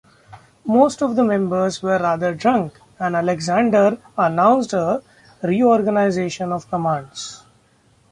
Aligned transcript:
Most 0.65 1.03
of 1.03 1.15
the 1.15 1.23
members 1.23 1.83
were 1.83 1.99
rather 1.99 2.33
drunk, 2.33 2.73
and 2.97 3.15
Alexander 3.15 3.99
announced 4.17 4.73
a 4.73 5.03
reorganization 5.43 6.51
of 6.51 6.67
commands. 6.71 7.43